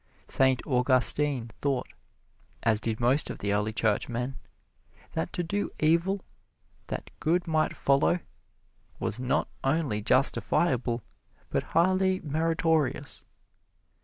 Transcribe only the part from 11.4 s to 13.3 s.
but highly meritorious.